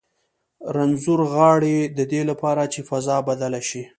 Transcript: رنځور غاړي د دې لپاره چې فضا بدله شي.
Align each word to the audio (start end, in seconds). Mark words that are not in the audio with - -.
رنځور 0.75 1.19
غاړي 1.33 1.77
د 1.97 1.99
دې 2.11 2.21
لپاره 2.29 2.63
چې 2.73 2.79
فضا 2.89 3.17
بدله 3.29 3.61
شي. 3.69 3.83